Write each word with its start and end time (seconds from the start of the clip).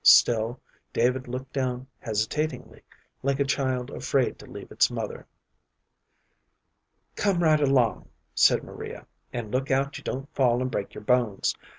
Still 0.03 0.59
David 0.93 1.27
looked 1.27 1.53
down 1.53 1.85
hesitatingly, 1.99 2.81
like 3.21 3.39
a 3.39 3.45
child 3.45 3.91
afraid 3.91 4.39
to 4.39 4.47
leave 4.47 4.71
its 4.71 4.89
mother. 4.89 5.27
"Come 7.15 7.43
right 7.43 7.61
along," 7.61 8.09
said 8.33 8.63
Maria, 8.63 9.05
"and 9.31 9.51
look 9.51 9.69
out 9.69 9.99
you 9.99 10.03
don't 10.03 10.33
fall 10.33 10.59
and 10.59 10.71
break 10.71 10.95
your 10.95 11.03
bones. 11.03 11.53